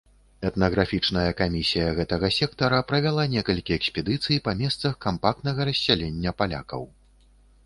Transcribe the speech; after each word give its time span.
Этнаграфічная 0.49 1.25
камісія 1.41 1.91
гэтага 1.99 2.27
сектара 2.39 2.79
правяла 2.93 3.27
некалькі 3.35 3.77
экспедыцый 3.79 4.43
па 4.49 4.55
месцах 4.63 4.97
кампактнага 5.07 5.59
рассялення 5.71 6.37
палякаў. 6.43 6.83